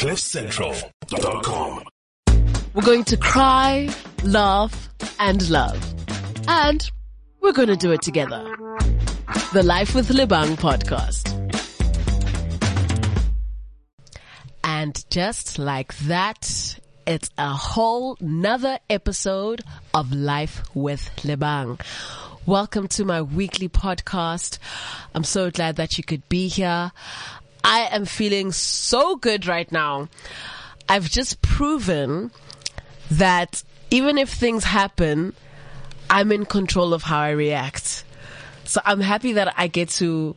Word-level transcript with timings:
CliffCentral.com. 0.00 1.84
We're 2.72 2.82
going 2.82 3.04
to 3.04 3.18
cry, 3.18 3.94
laugh, 4.24 4.88
and 5.18 5.50
love. 5.50 5.94
And 6.48 6.90
we're 7.42 7.52
going 7.52 7.68
to 7.68 7.76
do 7.76 7.92
it 7.92 8.00
together. 8.00 8.42
The 9.52 9.62
Life 9.62 9.94
with 9.94 10.08
Lebang 10.08 10.56
podcast. 10.56 11.28
And 14.64 15.04
just 15.10 15.58
like 15.58 15.94
that, 15.98 16.80
it's 17.06 17.28
a 17.36 17.52
whole 17.52 18.16
nother 18.22 18.78
episode 18.88 19.60
of 19.92 20.14
Life 20.14 20.62
with 20.74 21.10
Lebang. 21.24 21.78
Welcome 22.46 22.88
to 22.88 23.04
my 23.04 23.20
weekly 23.20 23.68
podcast. 23.68 24.60
I'm 25.14 25.24
so 25.24 25.50
glad 25.50 25.76
that 25.76 25.98
you 25.98 26.04
could 26.04 26.26
be 26.30 26.48
here. 26.48 26.90
I 27.62 27.88
am 27.92 28.04
feeling 28.04 28.52
so 28.52 29.16
good 29.16 29.46
right 29.46 29.70
now. 29.70 30.08
I've 30.88 31.08
just 31.08 31.42
proven 31.42 32.30
that 33.12 33.62
even 33.90 34.18
if 34.18 34.30
things 34.30 34.64
happen, 34.64 35.34
I'm 36.08 36.32
in 36.32 36.46
control 36.46 36.94
of 36.94 37.02
how 37.02 37.20
I 37.20 37.30
react. 37.30 38.04
So 38.64 38.80
I'm 38.84 39.00
happy 39.00 39.34
that 39.34 39.54
I 39.56 39.66
get 39.66 39.90
to 39.90 40.36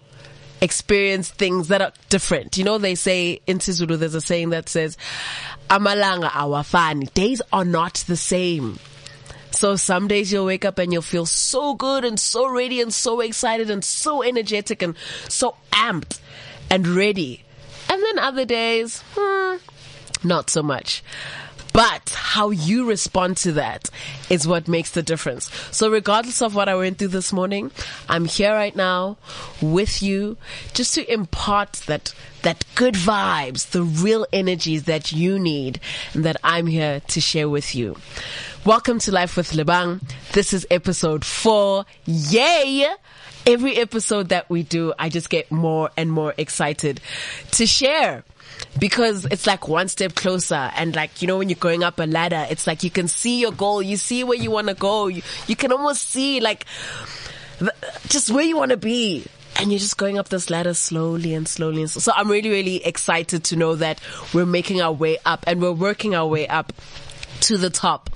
experience 0.62 1.30
things 1.30 1.68
that 1.70 1.82
are 1.82 1.92
different. 2.10 2.58
You 2.58 2.64
know, 2.64 2.78
they 2.78 2.96
say 2.96 3.42
in 3.48 3.60
Sizulu, 3.60 3.98
there's 3.98 4.16
a 4.16 4.22
saying 4.22 4.52
that 4.52 4.70
says, 4.70 4.98
Amalanga 5.70 6.30
awafani. 6.30 7.14
Days 7.14 7.42
are 7.52 7.66
not 7.66 7.96
the 8.08 8.16
same. 8.16 8.80
So 9.52 9.76
some 9.76 10.08
days 10.08 10.32
you'll 10.32 10.46
wake 10.46 10.66
up 10.66 10.80
and 10.80 10.92
you'll 10.92 11.02
feel 11.04 11.26
so 11.26 11.76
good 11.76 12.06
and 12.06 12.20
so 12.20 12.50
ready 12.50 12.82
and 12.82 12.94
so 12.94 13.20
excited 13.20 13.70
and 13.70 13.84
so 13.84 14.24
energetic 14.24 14.82
and 14.82 14.96
so 15.30 15.56
amped 15.72 16.20
and 16.74 16.88
ready. 16.88 17.44
And 17.88 18.02
then 18.02 18.18
other 18.18 18.46
days, 18.46 19.04
hmm, 19.16 19.58
not 20.28 20.50
so 20.50 20.64
much. 20.64 21.04
But 21.74 22.12
how 22.12 22.52
you 22.52 22.88
respond 22.88 23.38
to 23.38 23.54
that 23.54 23.90
is 24.30 24.48
what 24.48 24.68
makes 24.68 24.92
the 24.92 25.02
difference. 25.02 25.50
So 25.72 25.90
regardless 25.90 26.44
of 26.44 26.54
what 26.54 26.70
I 26.70 26.76
went 26.76 27.00
through 27.00 27.08
this 27.10 27.34
morning, 27.34 27.72
I'm 28.08 28.26
here 28.26 28.54
right 28.54 28.76
now 28.76 29.18
with 29.60 30.04
you 30.04 30.38
just 30.74 30.94
to 30.94 31.12
impart 31.12 31.74
that, 31.88 32.14
that 32.44 32.64
good 32.76 32.94
vibes, 32.94 33.72
the 33.72 33.82
real 33.82 34.28
energies 34.32 34.84
that 34.84 35.12
you 35.12 35.40
need 35.40 35.80
and 36.14 36.24
that 36.26 36.38
I'm 36.44 36.68
here 36.68 37.00
to 37.08 37.20
share 37.20 37.50
with 37.50 37.74
you. 37.74 37.98
Welcome 38.66 39.00
to 39.00 39.12
Life 39.12 39.36
with 39.36 39.52
Lebang. 39.54 40.02
This 40.34 40.54
is 40.54 40.68
episode 40.70 41.26
four. 41.26 41.86
Yay! 42.06 42.88
Every 43.48 43.76
episode 43.78 44.30
that 44.30 44.48
we 44.50 44.62
do, 44.62 44.94
I 44.98 45.10
just 45.10 45.30
get 45.30 45.52
more 45.52 45.90
and 45.98 46.12
more 46.12 46.36
excited 46.38 47.02
to 47.52 47.66
share 47.66 48.24
because 48.78 49.26
it's 49.26 49.46
like 49.46 49.68
one 49.68 49.88
step 49.88 50.16
closer 50.16 50.72
and 50.76 50.96
like 50.96 51.22
you 51.22 51.28
know 51.28 51.38
when 51.38 51.50
you're 51.50 51.56
going 51.56 51.84
up 51.84 52.00
a 52.00 52.04
ladder 52.04 52.46
it's 52.50 52.66
like 52.66 52.84
you 52.84 52.90
can 52.90 53.08
see 53.08 53.40
your 53.40 53.52
goal. 53.52 53.82
You 53.82 53.98
see 53.98 54.24
where 54.24 54.38
you 54.38 54.52
want 54.52 54.68
to 54.68 54.74
go. 54.74 55.08
You, 55.08 55.22
you 55.48 55.56
can 55.56 55.72
almost 55.72 56.10
see 56.10 56.40
like 56.40 56.66
the, 57.60 57.74
just 58.08 58.32
where 58.32 58.44
you 58.44 58.58
want 58.58 58.72
to 58.72 58.78
be. 58.78 59.26
And 59.56 59.72
you're 59.72 59.80
just 59.80 59.98
going 59.98 60.18
up 60.18 60.30
this 60.30 60.50
ladder 60.50 60.74
slowly 60.74 61.36
and 61.36 61.48
slowly 61.48 61.82
and 61.82 61.90
so, 61.90 62.00
so 62.00 62.12
i'm 62.16 62.30
really 62.30 62.50
really 62.50 62.84
excited 62.84 63.44
to 63.46 63.56
know 63.56 63.76
that 63.76 64.02
we're 64.34 64.48
making 64.48 64.82
our 64.82 64.92
way 64.92 65.20
up 65.26 65.44
and 65.46 65.62
we're 65.62 65.72
working 65.72 66.16
our 66.16 66.26
way 66.26 66.48
up 66.48 66.74
to 67.42 67.58
the 67.58 67.70
top. 67.70 68.10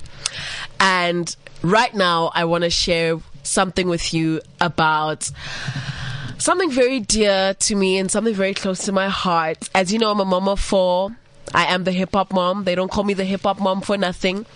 And 0.80 1.34
right 1.62 1.94
now 1.94 2.32
i 2.34 2.44
want 2.44 2.64
to 2.64 2.70
share 2.70 3.18
something 3.44 3.88
with 3.88 4.12
you 4.12 4.40
about 4.60 5.30
something 6.38 6.70
very 6.70 7.00
dear 7.00 7.54
to 7.54 7.74
me 7.74 7.98
and 7.98 8.10
something 8.10 8.34
very 8.34 8.54
close 8.54 8.84
to 8.86 8.92
my 8.92 9.08
heart. 9.08 9.68
As 9.74 9.92
you 9.92 9.98
know, 9.98 10.10
I'm 10.10 10.20
a 10.20 10.24
mom 10.24 10.48
of 10.48 10.60
four. 10.60 11.16
I 11.54 11.66
am 11.74 11.84
the 11.84 11.92
hip 11.92 12.10
hop 12.12 12.32
mom. 12.32 12.64
They 12.64 12.74
don't 12.74 12.90
call 12.90 13.04
me 13.04 13.14
the 13.14 13.24
hip 13.24 13.42
hop 13.42 13.58
mom 13.58 13.80
for 13.80 13.96
nothing. 13.96 14.46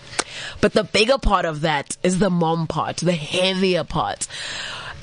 But 0.60 0.72
the 0.72 0.84
bigger 0.84 1.18
part 1.18 1.44
of 1.44 1.62
that 1.62 1.96
is 2.02 2.18
the 2.18 2.30
mom 2.30 2.66
part, 2.66 2.98
the 2.98 3.12
heavier 3.12 3.84
part. 3.84 4.26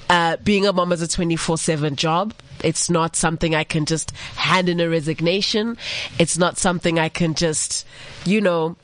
Uh, 0.10 0.38
being 0.38 0.66
a 0.66 0.74
mom 0.74 0.92
is 0.92 1.02
a 1.02 1.08
24-7 1.08 1.96
job. 1.96 2.34
It's 2.64 2.90
not 2.90 3.16
something 3.16 3.56
I 3.56 3.64
can 3.64 3.86
just 3.86 4.12
hand 4.36 4.68
in 4.68 4.80
a 4.80 4.90
resignation. 4.90 5.78
It's 6.18 6.38
not 6.38 6.58
something 6.58 6.98
I 7.00 7.10
can 7.10 7.36
just, 7.36 7.86
you 8.26 8.42
know, 8.42 8.76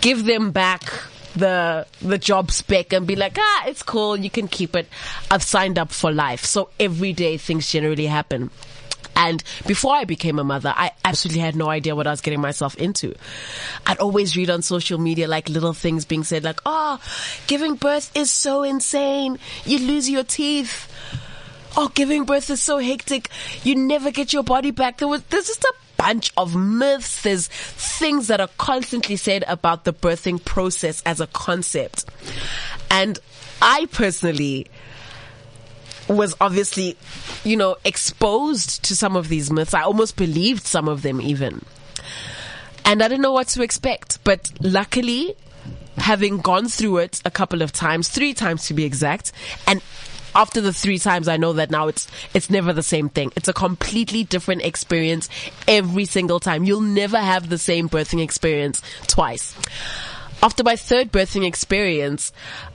give 0.00 0.24
them 0.24 0.50
back 0.50 0.82
the 1.34 1.86
the 2.00 2.18
job 2.18 2.50
spec 2.50 2.92
and 2.92 3.06
be 3.06 3.16
like, 3.16 3.36
ah, 3.38 3.64
it's 3.66 3.82
cool, 3.82 4.16
you 4.16 4.30
can 4.30 4.48
keep 4.48 4.76
it. 4.76 4.88
I've 5.30 5.42
signed 5.42 5.78
up 5.78 5.92
for 5.92 6.12
life. 6.12 6.44
So 6.44 6.70
every 6.78 7.12
day 7.12 7.36
things 7.36 7.70
generally 7.70 8.06
happen. 8.06 8.50
And 9.14 9.42
before 9.66 9.94
I 9.94 10.04
became 10.04 10.38
a 10.38 10.44
mother, 10.44 10.72
I 10.74 10.92
absolutely 11.04 11.42
had 11.42 11.54
no 11.54 11.68
idea 11.68 11.94
what 11.94 12.06
I 12.06 12.10
was 12.10 12.22
getting 12.22 12.40
myself 12.40 12.74
into. 12.76 13.14
I'd 13.86 13.98
always 13.98 14.36
read 14.36 14.48
on 14.50 14.62
social 14.62 14.98
media 14.98 15.28
like 15.28 15.48
little 15.48 15.74
things 15.74 16.04
being 16.04 16.24
said 16.24 16.44
like, 16.44 16.60
oh, 16.64 16.98
giving 17.46 17.74
birth 17.74 18.10
is 18.16 18.32
so 18.32 18.62
insane. 18.62 19.38
You 19.64 19.78
lose 19.80 20.08
your 20.08 20.24
teeth. 20.24 20.90
Oh, 21.76 21.88
giving 21.94 22.24
birth 22.24 22.50
is 22.50 22.60
so 22.60 22.78
hectic. 22.78 23.28
You 23.64 23.76
never 23.76 24.10
get 24.10 24.32
your 24.32 24.42
body 24.42 24.70
back. 24.70 24.98
There 24.98 25.08
was, 25.08 25.22
there's 25.24 25.46
just 25.46 25.64
a 25.64 25.74
bunch 26.02 26.32
of 26.36 26.56
myths. 26.56 27.22
There's 27.22 27.46
things 27.46 28.26
that 28.26 28.40
are 28.40 28.50
constantly 28.58 29.14
said 29.14 29.44
about 29.46 29.84
the 29.84 29.92
birthing 29.92 30.44
process 30.44 31.00
as 31.06 31.20
a 31.20 31.28
concept. 31.28 32.06
And 32.90 33.20
I 33.60 33.86
personally 33.92 34.66
was 36.08 36.34
obviously, 36.40 36.96
you 37.44 37.56
know, 37.56 37.76
exposed 37.84 38.82
to 38.86 38.96
some 38.96 39.14
of 39.14 39.28
these 39.28 39.52
myths. 39.52 39.74
I 39.74 39.82
almost 39.82 40.16
believed 40.16 40.64
some 40.64 40.88
of 40.88 41.02
them 41.02 41.20
even. 41.20 41.64
And 42.84 43.00
I 43.00 43.06
didn't 43.06 43.22
know 43.22 43.32
what 43.32 43.46
to 43.48 43.62
expect. 43.62 44.18
But 44.24 44.50
luckily, 44.60 45.36
having 45.98 46.38
gone 46.38 46.66
through 46.66 46.98
it 46.98 47.22
a 47.24 47.30
couple 47.30 47.62
of 47.62 47.70
times, 47.70 48.08
three 48.08 48.34
times 48.34 48.66
to 48.66 48.74
be 48.74 48.84
exact, 48.84 49.30
and 49.68 49.80
after 50.34 50.60
the 50.60 50.72
three 50.72 50.98
times, 50.98 51.28
I 51.28 51.36
know 51.36 51.52
that 51.54 51.70
now 51.70 51.88
it's, 51.88 52.08
it's 52.34 52.50
never 52.50 52.72
the 52.72 52.82
same 52.82 53.08
thing. 53.08 53.32
It's 53.36 53.48
a 53.48 53.52
completely 53.52 54.24
different 54.24 54.62
experience 54.62 55.28
every 55.68 56.04
single 56.04 56.40
time. 56.40 56.64
You'll 56.64 56.80
never 56.80 57.18
have 57.18 57.48
the 57.48 57.58
same 57.58 57.88
birthing 57.88 58.22
experience 58.22 58.82
twice. 59.06 59.54
After 60.42 60.64
my 60.64 60.74
third 60.76 61.12
birthing 61.12 61.46
experience, 61.46 62.32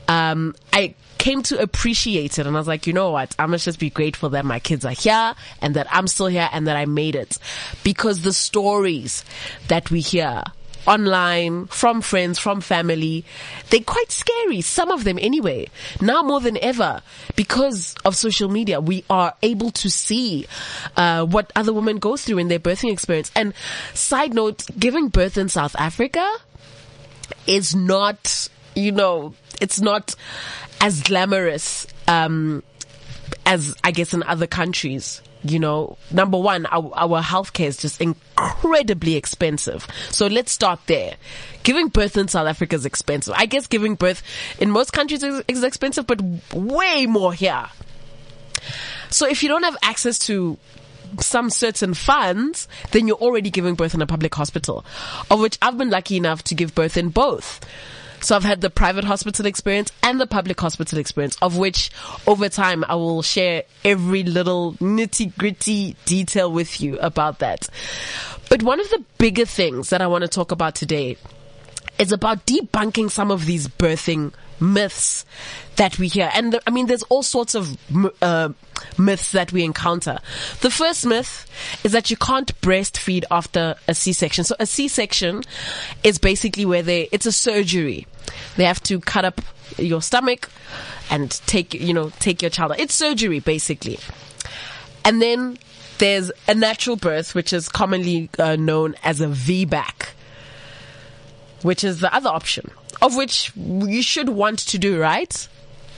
um, 0.08 0.56
I 0.72 0.96
came 1.18 1.42
to 1.44 1.60
appreciate 1.60 2.40
it 2.40 2.46
and 2.48 2.56
I 2.56 2.60
was 2.60 2.68
like, 2.68 2.88
you 2.88 2.94
know 2.94 3.12
what? 3.12 3.36
I 3.38 3.46
must 3.46 3.66
just 3.66 3.80
be 3.80 3.90
grateful 3.90 4.30
that 4.30 4.46
my 4.46 4.60
kids 4.60 4.86
are 4.86 4.92
here 4.92 5.36
and 5.62 5.76
that 5.76 5.88
I'm 5.92 6.08
still 6.08 6.28
here 6.28 6.48
and 6.54 6.68
that 6.68 6.78
I 6.78 6.86
made 6.86 7.16
it. 7.16 7.38
Because 7.84 8.22
the 8.22 8.32
stories 8.34 9.26
that 9.68 9.92
we 9.92 10.00
hear 10.00 10.44
online, 10.88 11.68
from 11.68 12.02
friends, 12.02 12.40
from 12.40 12.62
family. 12.62 13.26
They're 13.70 13.82
quite 13.82 14.12
scary. 14.12 14.62
Some 14.62 14.90
of 14.90 15.04
them 15.04 15.20
anyway. 15.20 15.68
Now 16.02 16.24
more 16.24 16.40
than 16.40 16.58
ever, 16.58 17.02
because 17.36 17.96
of 18.06 18.16
social 18.16 18.50
media, 18.50 18.80
we 18.80 19.04
are 19.10 19.34
able 19.44 19.72
to 19.72 19.90
see, 19.90 20.48
uh, 20.96 21.26
what 21.26 21.52
other 21.56 21.74
women 21.74 21.98
go 21.98 22.18
through 22.18 22.40
in 22.40 22.48
their 22.48 22.60
birthing 22.60 22.92
experience. 22.92 23.32
And 23.36 23.54
side 23.94 24.34
note, 24.34 24.66
giving 24.80 25.10
birth 25.10 25.38
in 25.38 25.50
South 25.50 25.76
Africa 25.78 26.28
is 27.46 27.76
not, 27.76 28.50
you 28.76 28.92
know, 28.92 29.34
it's 29.60 29.82
not 29.82 30.16
as 30.80 31.04
glamorous, 31.04 31.86
um, 32.08 32.64
as 33.46 33.76
I 33.84 33.92
guess 33.92 34.14
in 34.14 34.24
other 34.24 34.48
countries 34.48 35.22
you 35.44 35.60
know, 35.60 35.98
number 36.12 36.38
one, 36.38 36.66
our, 36.68 36.92
our 36.96 37.22
healthcare 37.22 37.68
is 37.68 37.78
just 37.78 38.02
incredibly 38.02 39.16
expensive. 39.16 39.88
So 40.10 40.28
let's 40.28 40.52
start 40.52 40.80
there. 40.88 41.16
Giving 41.64 41.90
birth 41.90 42.18
in 42.18 42.28
South 42.28 42.48
Africa 42.48 42.76
is 42.76 42.86
expensive. 42.86 43.34
I 43.38 43.46
guess 43.46 43.68
giving 43.68 43.96
birth 43.96 44.24
in 44.60 44.72
most 44.72 44.94
countries 44.94 45.24
is, 45.24 45.44
is 45.48 45.64
expensive, 45.64 46.08
but 46.08 46.22
way 46.54 47.06
more 47.06 47.34
here. 47.34 47.66
So 49.10 49.28
if 49.28 49.44
you 49.44 49.50
don't 49.50 49.64
have 49.64 49.78
access 49.82 50.20
to 50.20 50.58
some 51.20 51.50
certain 51.50 51.94
funds, 51.94 52.68
then 52.92 53.08
you're 53.08 53.18
already 53.18 53.50
giving 53.50 53.76
birth 53.76 53.94
in 53.94 54.02
a 54.02 54.08
public 54.08 54.36
hospital, 54.36 54.86
of 55.32 55.40
which 55.40 55.58
I've 55.62 55.78
been 55.78 55.90
lucky 55.90 56.18
enough 56.18 56.44
to 56.46 56.56
give 56.56 56.76
birth 56.76 56.98
in 56.98 57.10
both. 57.10 57.62
So 58.22 58.36
I've 58.36 58.44
had 58.44 58.62
the 58.62 58.70
private 58.70 59.04
hospital 59.04 59.46
experience 59.46 59.92
and 60.04 60.20
the 60.20 60.28
public 60.28 60.60
hospital 60.60 61.00
experience, 61.00 61.38
of 61.42 61.58
which 61.58 61.92
over 62.26 62.50
time 62.50 62.84
I 62.88 62.96
will 62.96 63.22
share 63.22 63.64
every 63.86 64.24
little 64.24 64.74
nitty 64.74 65.38
gritty 65.38 65.96
detail 66.06 66.52
with 66.52 66.82
you 66.82 66.98
about 67.00 67.40
that. 67.40 67.70
But 68.50 68.64
one 68.64 68.80
of 68.80 68.90
the 68.90 69.04
bigger 69.18 69.46
things 69.46 69.90
that 69.90 70.02
I 70.02 70.08
want 70.08 70.24
to 70.24 70.28
talk 70.28 70.52
about 70.52 70.76
today 70.76 71.18
is 72.00 72.12
about 72.12 72.46
debunking 72.46 73.10
some 73.12 73.32
of 73.32 73.46
these 73.46 73.68
birthing 73.68 74.34
myths 74.60 75.26
that 75.76 76.00
we 76.00 76.08
hear. 76.08 76.30
And 76.34 76.54
the, 76.54 76.62
I 76.68 76.72
mean, 76.72 76.88
there's 76.88 77.04
all 77.04 77.24
sorts 77.24 77.56
of 77.56 77.78
uh, 78.22 78.50
myths 78.98 79.32
that 79.32 79.52
we 79.52 79.64
encounter. 79.64 80.20
The 80.62 80.70
first 80.72 81.06
myth 81.06 81.46
is 81.84 81.92
that 81.92 82.10
you 82.10 82.18
can't 82.18 82.60
breastfeed 82.62 83.24
after 83.32 83.76
a 83.88 83.94
C-section. 83.94 84.44
So 84.44 84.56
a 84.60 84.66
C-section 84.66 85.44
is 86.04 86.18
basically 86.18 86.66
where 86.66 86.84
they, 86.84 87.10
it's 87.12 87.26
a 87.26 87.32
surgery. 87.32 88.08
They 88.56 88.66
have 88.66 88.82
to 88.84 89.00
cut 89.00 89.26
up 89.26 89.42
your 89.78 90.02
stomach 90.02 90.50
and 91.10 91.32
take, 91.48 91.74
you 91.74 91.94
know, 91.94 92.12
take 92.20 92.42
your 92.42 92.52
child. 92.52 92.74
It's 92.78 92.96
surgery 92.96 93.40
basically. 93.40 94.00
And 95.06 95.22
then 95.22 95.58
there's 96.00 96.32
a 96.48 96.54
natural 96.54 96.96
birth, 96.96 97.34
which 97.34 97.54
is 97.54 97.70
commonly 97.70 98.30
uh, 98.38 98.56
known 98.56 98.96
as 99.04 99.22
a 99.22 99.28
VBAC, 99.28 100.10
which 101.62 101.84
is 101.84 102.00
the 102.02 102.14
other 102.14 102.30
option, 102.30 102.70
of 103.02 103.16
which 103.16 103.52
you 103.56 104.02
should 104.02 104.30
want 104.30 104.60
to 104.60 104.78
do, 104.78 105.00
right? 105.00 105.48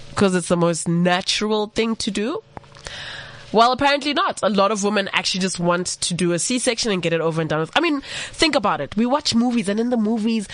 Because 0.10 0.36
it's 0.36 0.50
the 0.50 0.58
most 0.58 0.88
natural 0.88 1.68
thing 1.68 1.96
to 1.98 2.12
do. 2.12 2.44
Well, 3.52 3.72
apparently 3.72 4.14
not. 4.14 4.42
A 4.44 4.50
lot 4.50 4.72
of 4.72 4.84
women 4.84 5.10
actually 5.12 5.42
just 5.42 5.60
want 5.60 5.88
to 5.88 6.14
do 6.14 6.34
a 6.34 6.40
C-section 6.40 6.92
and 6.92 7.02
get 7.02 7.14
it 7.14 7.22
over 7.22 7.42
and 7.42 7.50
done 7.50 7.62
with. 7.62 7.72
I 7.76 7.80
mean, 7.80 8.02
think 8.32 8.56
about 8.56 8.80
it. 8.80 8.96
We 8.96 9.08
watch 9.08 9.34
movies 9.34 9.68
and 9.68 9.80
in 9.80 9.90
the 9.90 9.98
movies, 9.98 10.48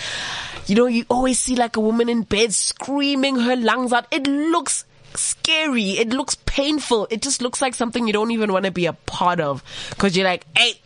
you 0.66 0.74
know, 0.76 0.86
you 0.86 1.04
always 1.10 1.38
see 1.38 1.56
like 1.56 1.76
a 1.76 1.80
woman 1.80 2.08
in 2.08 2.22
bed 2.22 2.54
screaming 2.54 3.36
her 3.36 3.54
lungs 3.54 3.92
out. 3.92 4.06
It 4.10 4.26
looks 4.26 4.86
scary. 5.14 5.98
It 5.98 6.08
looks 6.08 6.36
painful. 6.46 7.06
It 7.10 7.20
just 7.20 7.42
looks 7.42 7.60
like 7.60 7.74
something 7.74 8.06
you 8.06 8.14
don't 8.14 8.30
even 8.30 8.52
want 8.52 8.64
to 8.64 8.70
be 8.70 8.86
a 8.86 8.94
part 8.94 9.40
of 9.40 9.62
because 9.90 10.16
you're 10.16 10.26
like, 10.26 10.46
hey, 10.56 10.80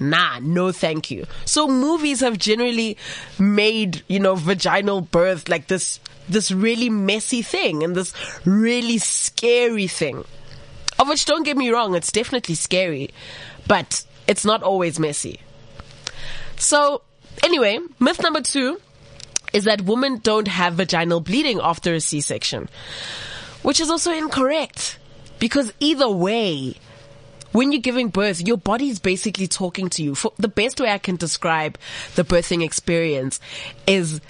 nah, 0.00 0.38
no 0.40 0.72
thank 0.72 1.10
you. 1.10 1.26
So 1.44 1.68
movies 1.68 2.20
have 2.20 2.38
generally 2.38 2.96
made, 3.38 4.02
you 4.08 4.18
know, 4.18 4.34
vaginal 4.34 5.00
birth 5.00 5.48
like 5.48 5.66
this, 5.66 6.00
this 6.28 6.50
really 6.50 6.90
messy 6.90 7.42
thing 7.42 7.82
and 7.82 7.94
this 7.94 8.12
really 8.44 8.98
scary 8.98 9.86
thing. 9.86 10.24
Of 10.98 11.08
which, 11.08 11.24
don't 11.24 11.44
get 11.44 11.56
me 11.56 11.70
wrong, 11.70 11.94
it's 11.94 12.12
definitely 12.12 12.54
scary, 12.54 13.10
but 13.66 14.04
it's 14.26 14.44
not 14.44 14.62
always 14.62 14.98
messy. 14.98 15.40
So, 16.56 17.02
anyway, 17.42 17.78
myth 17.98 18.22
number 18.22 18.42
two 18.42 18.80
is 19.52 19.64
that 19.64 19.82
women 19.82 20.18
don't 20.18 20.48
have 20.48 20.74
vaginal 20.74 21.20
bleeding 21.20 21.58
after 21.62 21.94
a 21.94 22.00
C-section, 22.00 22.68
which 23.62 23.80
is 23.80 23.90
also 23.90 24.12
incorrect 24.12 24.98
because 25.38 25.72
either 25.80 26.08
way, 26.08 26.76
when 27.52 27.72
you're 27.72 27.80
giving 27.80 28.08
birth, 28.08 28.40
your 28.40 28.56
body's 28.56 28.98
basically 28.98 29.46
talking 29.46 29.88
to 29.90 30.02
you. 30.02 30.14
For 30.14 30.32
the 30.38 30.48
best 30.48 30.80
way 30.80 30.90
I 30.90 30.98
can 30.98 31.16
describe 31.16 31.78
the 32.14 32.24
birthing 32.24 32.64
experience 32.64 33.40
is 33.86 34.20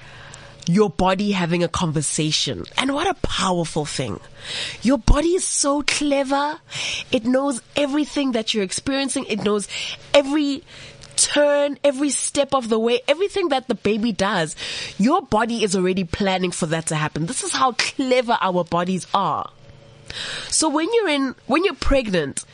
your 0.67 0.91
body 0.91 1.33
having 1.33 1.63
a 1.63 1.69
conversation. 1.69 2.65
And 2.79 2.95
what 2.95 3.09
a 3.09 3.15
powerful 3.15 3.85
thing. 3.85 4.21
Your 4.83 4.99
body 4.99 5.35
is 5.35 5.45
so 5.45 5.83
clever. 5.83 6.59
It 7.11 7.25
knows 7.25 7.61
everything 7.77 8.33
that 8.33 8.55
you're 8.55 8.65
experiencing. 8.65 9.27
It 9.27 9.43
knows 9.43 9.69
every 10.15 10.63
turn, 11.17 11.79
every 11.85 12.11
step 12.11 12.55
of 12.55 12.69
the 12.69 12.79
way, 12.79 13.01
everything 13.07 13.49
that 13.49 13.69
the 13.69 13.75
baby 13.75 14.13
does. 14.13 14.57
Your 14.99 15.23
body 15.23 15.63
is 15.65 15.77
already 15.77 16.05
planning 16.05 16.51
for 16.51 16.67
that 16.67 16.87
to 16.87 16.97
happen. 16.97 17.27
This 17.27 17.43
is 17.43 17.53
how 17.53 17.73
clever 17.73 18.39
our 18.41 18.65
bodies 18.65 19.07
are. 19.13 19.51
So 20.49 20.69
when 20.69 20.89
you're 20.93 21.09
in, 21.09 21.35
when 21.47 21.65
you're 21.65 21.75
pregnant, 21.75 22.45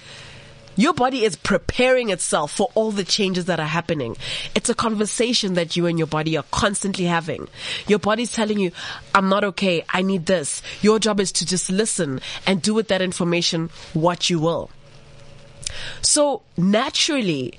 your 0.76 0.92
body 0.92 1.24
is 1.24 1.36
preparing 1.36 2.10
itself 2.10 2.52
for 2.52 2.70
all 2.74 2.90
the 2.90 3.04
changes 3.04 3.46
that 3.46 3.58
are 3.58 3.66
happening. 3.66 4.16
It's 4.54 4.68
a 4.68 4.74
conversation 4.74 5.54
that 5.54 5.76
you 5.76 5.86
and 5.86 5.98
your 5.98 6.06
body 6.06 6.36
are 6.36 6.44
constantly 6.50 7.06
having. 7.06 7.48
Your 7.86 7.98
body's 7.98 8.32
telling 8.32 8.58
you, 8.58 8.72
I'm 9.14 9.28
not 9.28 9.44
okay. 9.44 9.84
I 9.88 10.02
need 10.02 10.26
this. 10.26 10.62
Your 10.82 10.98
job 10.98 11.20
is 11.20 11.32
to 11.32 11.46
just 11.46 11.70
listen 11.70 12.20
and 12.46 12.62
do 12.62 12.74
with 12.74 12.88
that 12.88 13.02
information 13.02 13.70
what 13.94 14.30
you 14.30 14.38
will. 14.38 14.70
So 16.02 16.42
naturally, 16.56 17.58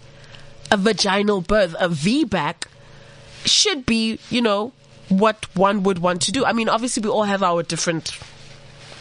a 0.72 0.78
vaginal 0.78 1.42
birth, 1.42 1.76
a 1.80 1.90
VBAC 1.90 2.68
should 3.46 3.86
be, 3.86 4.20
you 4.30 4.42
know, 4.42 4.74
what 5.10 5.46
one 5.56 5.84
would 5.84 6.00
want 6.00 6.22
to 6.24 6.32
do. 6.32 6.46
I 6.46 6.54
mean, 6.54 6.70
obviously 6.70 7.02
we 7.02 7.10
all 7.10 7.24
have 7.24 7.44
our 7.44 7.64
different 7.64 8.12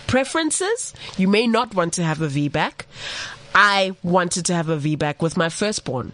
preferences. 0.07 0.95
You 1.17 1.29
may 1.29 1.47
not 1.47 1.75
want 1.75 1.95
to 1.95 2.05
have 2.05 2.23
a 2.23 2.29
VBAC. 2.29 2.83
I 3.58 3.97
wanted 4.03 4.44
to 4.47 4.55
have 4.55 4.69
a 4.69 4.76
VBAC 4.76 5.23
with 5.23 5.38
my 5.38 5.49
firstborn 5.49 6.12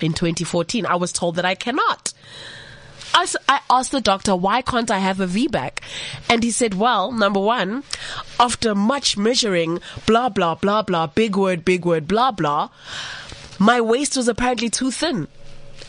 in 0.00 0.14
2014. 0.14 0.84
I 0.84 0.96
was 0.96 1.12
told 1.12 1.36
that 1.36 1.44
I 1.44 1.54
cannot. 1.54 2.12
I, 3.14 3.60
asked 3.70 3.92
the 3.92 4.00
doctor, 4.00 4.34
why 4.34 4.62
can't 4.62 4.90
I 4.90 4.98
have 4.98 5.20
a 5.20 5.28
VBAC? 5.28 5.78
And 6.28 6.42
he 6.42 6.50
said, 6.50 6.74
well, 6.74 7.12
number 7.12 7.38
one, 7.38 7.84
after 8.40 8.74
much 8.74 9.16
measuring, 9.16 9.78
blah, 10.06 10.28
blah, 10.28 10.56
blah, 10.56 10.82
blah, 10.82 11.06
big 11.06 11.36
word, 11.36 11.64
big 11.64 11.84
word, 11.84 12.08
blah, 12.08 12.32
blah, 12.32 12.70
my 13.60 13.80
waist 13.80 14.16
was 14.16 14.26
apparently 14.26 14.68
too 14.68 14.90
thin. 14.90 15.28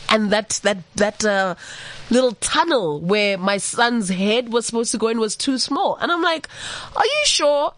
And 0.08 0.30
that, 0.30 0.60
that, 0.62 0.78
that, 0.94 1.24
uh, 1.24 1.56
little 2.08 2.32
tunnel 2.34 3.00
where 3.00 3.36
my 3.36 3.56
son's 3.56 4.10
head 4.10 4.52
was 4.52 4.66
supposed 4.66 4.92
to 4.92 4.98
go 4.98 5.08
in 5.08 5.18
was 5.18 5.34
too 5.34 5.58
small. 5.58 5.96
And 5.96 6.12
I'm 6.12 6.22
like, 6.22 6.48
are 6.94 7.04
you 7.04 7.22
sure? 7.24 7.74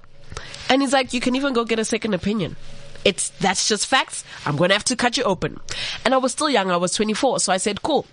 And 0.68 0.82
he's 0.82 0.92
like, 0.92 1.14
you 1.14 1.20
can 1.20 1.34
even 1.34 1.54
go 1.54 1.64
get 1.64 1.78
a 1.78 1.84
second 1.84 2.12
opinion. 2.12 2.56
It's, 3.06 3.28
that's 3.38 3.68
just 3.68 3.86
facts. 3.86 4.24
I'm 4.44 4.56
to 4.56 4.72
have 4.72 4.82
to 4.82 4.96
cut 4.96 5.16
you 5.16 5.22
open. 5.22 5.60
And 6.04 6.12
I 6.12 6.16
was 6.16 6.32
still 6.32 6.50
young. 6.50 6.72
I 6.72 6.76
was 6.76 6.92
24. 6.92 7.38
So 7.38 7.52
I 7.52 7.56
said, 7.58 7.80
cool. 7.82 8.04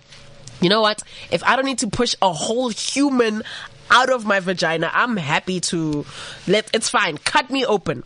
You 0.60 0.68
know 0.68 0.80
what? 0.80 1.02
If 1.32 1.42
I 1.42 1.56
don't 1.56 1.64
need 1.64 1.80
to 1.80 1.88
push 1.88 2.14
a 2.22 2.32
whole 2.32 2.68
human 2.68 3.42
out 3.90 4.08
of 4.08 4.24
my 4.24 4.38
vagina, 4.38 4.88
I'm 4.94 5.16
happy 5.16 5.58
to 5.62 6.06
let, 6.46 6.70
it's 6.72 6.88
fine. 6.88 7.18
Cut 7.18 7.50
me 7.50 7.66
open. 7.66 8.04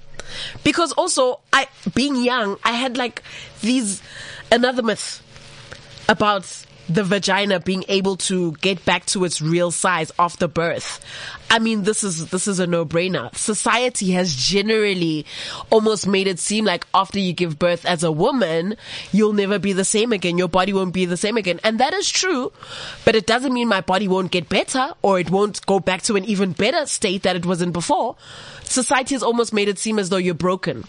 Because 0.65 0.93
also, 0.93 1.41
I, 1.53 1.69
being 1.95 2.17
young, 2.17 2.57
I 2.65 2.73
had 2.73 2.97
like 2.97 3.23
these, 3.61 4.03
another 4.51 4.83
myth 4.83 5.23
about 6.09 6.65
the 6.89 7.05
vagina 7.05 7.61
being 7.61 7.85
able 7.89 8.17
to 8.17 8.53
get 8.53 8.85
back 8.85 9.05
to 9.07 9.25
its 9.25 9.43
real 9.43 9.71
size 9.71 10.11
after 10.19 10.49
birth. 10.49 11.05
I 11.51 11.59
mean, 11.59 11.83
this 11.83 12.05
is, 12.05 12.31
this 12.31 12.47
is 12.47 12.59
a 12.61 12.67
no-brainer. 12.67 13.35
Society 13.37 14.13
has 14.13 14.35
generally 14.35 15.27
almost 15.71 16.07
made 16.07 16.27
it 16.27 16.39
seem 16.39 16.65
like 16.65 16.87
after 16.95 17.19
you 17.19 17.33
give 17.33 17.59
birth 17.59 17.87
as 17.87 18.05
a 18.05 18.13
woman, 18.13 18.77
you'll 19.13 19.33
never 19.33 19.59
be 19.59 19.73
the 19.73 19.85
same 19.85 20.13
again. 20.13 20.39
Your 20.39 20.49
body 20.49 20.73
won't 20.73 20.95
be 20.95 21.05
the 21.05 21.17
same 21.17 21.37
again. 21.37 21.61
And 21.65 21.81
that 21.81 21.95
is 21.95 22.11
true, 22.11 22.53
but 23.05 23.15
it 23.15 23.27
doesn't 23.27 23.53
mean 23.53 23.69
my 23.69 23.81
body 23.81 24.09
won't 24.09 24.31
get 24.31 24.49
better 24.49 24.93
or 25.03 25.19
it 25.19 25.31
won't 25.31 25.65
go 25.67 25.81
back 25.81 26.03
to 26.03 26.17
an 26.17 26.25
even 26.25 26.53
better 26.53 26.87
state 26.87 27.23
that 27.23 27.37
it 27.37 27.47
was 27.47 27.63
in 27.63 27.73
before. 27.73 28.17
Society 28.65 29.15
has 29.15 29.23
almost 29.23 29.53
made 29.53 29.69
it 29.69 29.79
seem 29.79 29.99
as 29.99 30.11
though 30.11 30.17
you're 30.17 30.35
broken. 30.35 30.85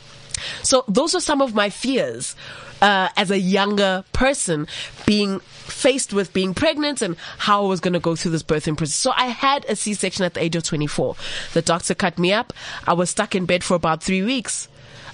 So 0.63 0.83
those 0.87 1.15
are 1.15 1.21
some 1.21 1.41
of 1.41 1.53
my 1.53 1.69
fears 1.69 2.35
uh, 2.81 3.09
as 3.17 3.31
a 3.31 3.39
younger 3.39 4.03
person 4.13 4.67
being 5.05 5.39
faced 5.39 6.13
with 6.13 6.33
being 6.33 6.53
pregnant 6.53 7.01
and 7.01 7.15
how 7.37 7.63
I 7.63 7.67
was 7.67 7.79
going 7.79 7.93
to 7.93 7.99
go 7.99 8.15
through 8.15 8.31
this 8.31 8.43
birthing 8.43 8.77
process. 8.77 8.95
So 8.95 9.11
I 9.15 9.27
had 9.27 9.65
a 9.65 9.75
C-section 9.75 10.25
at 10.25 10.33
the 10.33 10.43
age 10.43 10.55
of 10.55 10.63
24. 10.63 11.15
The 11.53 11.61
doctor 11.61 11.93
cut 11.93 12.17
me 12.17 12.33
up. 12.33 12.53
I 12.87 12.93
was 12.93 13.09
stuck 13.09 13.35
in 13.35 13.45
bed 13.45 13.63
for 13.63 13.75
about 13.75 14.03
three 14.03 14.23
weeks. 14.23 14.67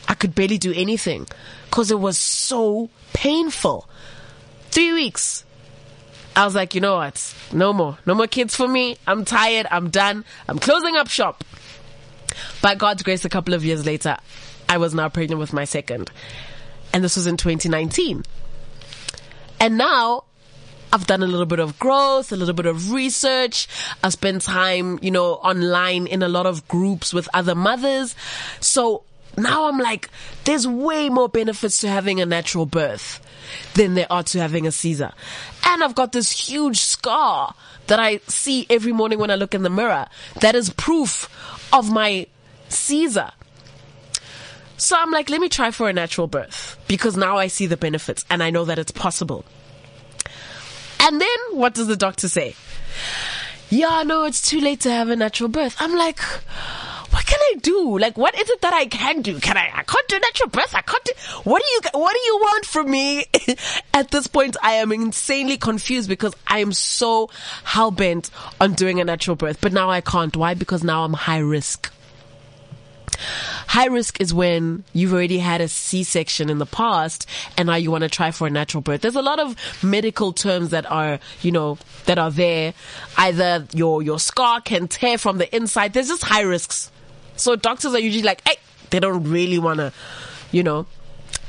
I 0.07 0.13
could 0.13 0.35
barely 0.35 0.57
do 0.57 0.71
anything 0.73 1.27
because 1.65 1.91
it 1.91 2.00
was 2.00 2.17
so 2.17 2.89
painful. 3.13 3.88
Three 4.69 4.94
weeks. 4.94 5.44
I 6.35 6.45
was 6.45 6.53
like, 6.53 6.75
you 6.75 6.81
know 6.81 6.95
what? 6.95 7.33
No 7.54 7.71
more. 7.71 7.97
No 8.06 8.13
more 8.13 8.28
kids 8.28 8.56
for 8.56 8.68
me. 8.68 8.97
I'm 9.07 9.23
tired. 9.25 9.68
I'm 9.71 9.90
done. 9.90 10.25
I'm 10.47 10.59
closing 10.59 10.95
up 10.95 11.07
shop. 11.07 11.44
By 12.61 12.75
God's 12.75 13.04
grace, 13.04 13.23
a 13.23 13.30
couple 13.30 13.54
of 13.54 13.63
years 13.63 13.85
later, 13.85 14.18
I 14.68 14.78
was 14.78 14.94
now 14.94 15.07
pregnant 15.07 15.40
with 15.40 15.54
my 15.54 15.63
second. 15.63 16.11
And 16.95 17.04
this 17.04 17.18
was 17.18 17.28
in 17.28 17.35
2019. 17.35 18.23
And 19.59 19.78
now 19.78 20.23
I've 20.94 21.06
done 21.06 21.23
a 21.23 21.28
little 21.28 21.45
bit 21.45 21.59
of 21.59 21.78
growth, 21.78 22.31
a 22.31 22.37
little 22.37 22.54
bit 22.54 22.68
of 22.68 22.94
research. 22.94 23.68
I 24.02 24.07
spent 24.07 24.44
time, 24.44 24.99
you 25.02 25.11
know, 25.11 25.33
online 25.33 26.07
in 26.07 26.23
a 26.23 26.30
lot 26.30 26.45
of 26.45 26.66
groups 26.69 27.14
with 27.14 27.28
other 27.33 27.54
mothers. 27.54 28.16
So 28.61 29.04
now 29.37 29.68
I'm 29.68 29.78
like, 29.78 30.09
there's 30.45 30.66
way 30.66 31.09
more 31.09 31.28
benefits 31.28 31.81
to 31.81 31.90
having 31.90 32.21
a 32.21 32.25
natural 32.25 32.66
birth 32.66 33.19
than 33.73 33.95
there 33.95 34.07
are 34.09 34.23
to 34.23 34.40
having 34.40 34.66
a 34.66 34.71
Caesar. 34.71 35.11
And 35.66 35.83
I've 35.83 35.95
got 35.95 36.14
this 36.14 36.31
huge 36.31 36.80
scar 36.80 37.56
that 37.87 37.99
I 37.99 38.21
see 38.30 38.68
every 38.69 38.94
morning 38.94 39.19
when 39.19 39.31
I 39.31 39.35
look 39.35 39.54
in 39.54 39.64
the 39.64 39.69
mirror. 39.69 40.07
That 40.40 40.56
is 40.56 40.69
proof 40.69 41.30
of 41.73 41.92
my 41.92 42.28
Caesar. 42.69 43.31
So 44.77 44.97
I'm 44.99 45.11
like, 45.11 45.29
let 45.29 45.39
me 45.39 45.49
try 45.49 45.71
for 45.71 45.89
a 45.89 45.94
natural 45.94 46.27
birth 46.27 46.77
because 46.87 47.15
now 47.15 47.37
I 47.37 47.47
see 47.47 47.65
the 47.65 47.77
benefits 47.77 48.25
and 48.29 48.44
I 48.44 48.49
know 48.49 48.65
that 48.65 48.77
it's 48.77 48.91
possible. 48.91 49.45
And 50.99 51.21
then 51.21 51.37
what 51.51 51.73
does 51.73 51.87
the 51.87 51.95
doctor 51.95 52.27
say? 52.27 52.55
Yeah, 53.69 54.03
no, 54.05 54.25
it's 54.25 54.47
too 54.47 54.59
late 54.59 54.81
to 54.81 54.91
have 54.91 55.09
a 55.09 55.15
natural 55.15 55.49
birth. 55.49 55.75
I'm 55.79 55.95
like, 55.95 56.19
what 57.15 57.25
can 57.25 57.39
I 57.39 57.55
do? 57.61 57.97
Like, 57.97 58.17
what 58.17 58.39
is 58.39 58.49
it 58.49 58.61
that 58.61 58.73
I 58.73 58.85
can 58.85 59.21
do? 59.21 59.39
Can 59.39 59.57
I, 59.57 59.71
I 59.73 59.83
can't 59.83 60.07
do 60.07 60.19
natural 60.19 60.49
birth. 60.49 60.75
I 60.75 60.81
can't 60.81 61.03
do, 61.03 61.13
what 61.44 61.61
do 61.63 61.67
you, 61.69 61.99
what 61.99 62.13
do 62.13 62.19
you 62.19 62.37
want 62.41 62.65
from 62.65 62.91
me? 62.91 63.25
At 63.94 64.11
this 64.11 64.27
point, 64.27 64.57
I 64.61 64.73
am 64.73 64.91
insanely 64.91 65.57
confused 65.57 66.09
because 66.09 66.33
I 66.47 66.59
am 66.59 66.73
so 66.73 67.29
hell 67.63 67.91
bent 67.91 68.29
on 68.59 68.73
doing 68.73 68.99
a 68.99 69.05
natural 69.05 69.35
birth, 69.35 69.59
but 69.61 69.73
now 69.73 69.89
I 69.89 70.01
can't. 70.01 70.35
Why? 70.35 70.53
Because 70.53 70.83
now 70.83 71.03
I'm 71.03 71.13
high 71.13 71.39
risk. 71.39 71.91
High 73.68 73.88
risk 73.88 74.22
is 74.22 74.34
when 74.34 74.84
you've 74.94 75.14
already 75.14 75.40
had 75.40 75.62
a 75.62 75.68
C-section 75.68 76.50
in 76.50 76.60
the 76.60 76.66
past 76.66 77.28
and 77.57 77.68
now 77.68 77.76
you 77.76 77.92
want 77.92 78.04
to 78.04 78.10
try 78.10 78.31
for 78.31 78.48
a 78.48 78.50
natural 78.50 78.81
birth. 78.81 79.02
There's 79.02 79.16
a 79.16 79.22
lot 79.22 79.40
of 79.40 79.56
medical 79.84 80.34
terms 80.34 80.69
that 80.69 80.90
are, 80.90 81.19
you 81.42 81.52
know, 81.52 81.78
that 82.06 82.18
are 82.18 82.31
there. 82.31 82.74
Either 83.18 83.68
your, 83.74 84.02
your 84.02 84.19
scar 84.19 84.62
can 84.62 84.88
tear 84.88 85.18
from 85.18 85.38
the 85.38 85.54
inside. 85.56 85.94
There's 85.94 86.07
just 86.07 86.24
high 86.24 86.42
risks. 86.42 86.92
So 87.36 87.56
doctors 87.56 87.94
are 87.94 88.00
usually 88.00 88.24
like, 88.24 88.48
hey, 88.48 88.56
they 88.92 89.00
don't 89.00 89.24
really 89.30 89.60
want 89.60 89.80
to, 89.80 89.92
you 90.52 90.64
know, 90.64 90.86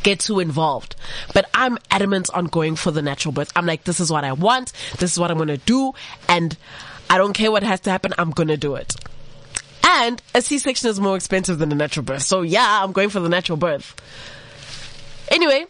get 0.02 0.20
too 0.20 0.40
involved. 0.40 0.96
But 1.34 1.48
I'm 1.54 1.78
adamant 1.90 2.30
on 2.34 2.46
going 2.46 2.76
for 2.76 2.90
the 2.90 3.02
natural 3.02 3.32
birth. 3.32 3.52
I'm 3.54 3.66
like, 3.66 3.84
this 3.84 4.00
is 4.00 4.10
what 4.10 4.24
I 4.24 4.32
want. 4.32 4.72
This 4.98 5.12
is 5.12 5.18
what 5.18 5.30
I'm 5.30 5.36
going 5.36 5.48
to 5.48 5.56
do. 5.58 5.92
And 6.28 6.56
I 7.08 7.18
don't 7.18 7.32
care 7.32 7.50
what 7.52 7.62
has 7.62 7.80
to 7.80 7.90
happen. 7.90 8.12
I'm 8.18 8.30
going 8.30 8.48
to 8.48 8.56
do 8.56 8.74
it. 8.74 8.94
And 9.88 10.20
a 10.34 10.42
C-section 10.42 10.90
is 10.90 10.98
more 10.98 11.14
expensive 11.14 11.58
than 11.58 11.70
a 11.70 11.76
natural 11.76 12.04
birth. 12.04 12.22
So 12.22 12.42
yeah, 12.42 12.82
I'm 12.82 12.90
going 12.90 13.08
for 13.08 13.20
the 13.20 13.28
natural 13.28 13.56
birth. 13.56 13.94
Anyway, 15.30 15.66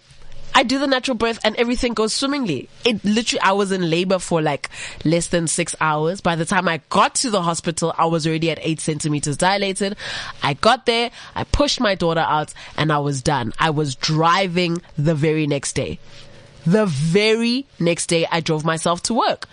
I 0.55 0.63
do 0.63 0.79
the 0.79 0.87
natural 0.87 1.19
birth 1.19 1.39
and 1.45 1.55
everything 1.57 1.93
goes 1.93 2.15
swimmingly. 2.15 2.71
It 2.83 3.05
literally, 3.05 3.43
I 3.43 3.53
was 3.53 3.73
in 3.73 3.91
labor 3.91 4.19
for 4.19 4.41
like 4.41 4.71
less 5.05 5.27
than 5.27 5.49
six 5.49 5.77
hours. 5.83 6.23
By 6.23 6.35
the 6.35 6.47
time 6.47 6.67
I 6.67 6.81
got 6.89 7.17
to 7.17 7.31
the 7.31 7.43
hospital, 7.43 7.95
I 7.99 8.07
was 8.07 8.27
already 8.27 8.51
at 8.51 8.59
eight 8.63 8.81
centimeters 8.81 9.37
dilated. 9.37 9.97
I 10.43 10.55
got 10.55 10.87
there, 10.87 11.11
I 11.35 11.45
pushed 11.45 11.79
my 11.79 11.95
daughter 11.95 12.25
out 12.27 12.55
and 12.79 12.91
I 12.91 13.01
was 13.01 13.21
done. 13.21 13.53
I 13.59 13.69
was 13.69 13.97
driving 13.97 14.81
the 14.97 15.15
very 15.15 15.47
next 15.47 15.75
day. 15.75 15.99
The 16.65 16.87
very 16.87 17.67
next 17.79 18.07
day, 18.07 18.27
I 18.33 18.41
drove 18.41 18.65
myself 18.65 19.03
to 19.05 19.15
work. 19.15 19.47